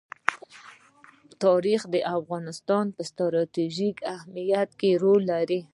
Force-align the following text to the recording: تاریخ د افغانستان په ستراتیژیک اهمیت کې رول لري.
تاریخ 1.43 1.81
د 1.93 1.95
افغانستان 2.17 2.85
په 2.95 3.01
ستراتیژیک 3.09 3.97
اهمیت 4.15 4.69
کې 4.79 4.91
رول 5.03 5.21
لري. 5.33 5.61